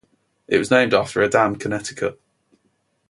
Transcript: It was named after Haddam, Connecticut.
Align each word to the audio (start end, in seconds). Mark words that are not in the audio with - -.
It 0.47 0.57
was 0.57 0.71
named 0.71 0.95
after 0.95 1.21
Haddam, 1.21 1.57
Connecticut. 1.57 2.19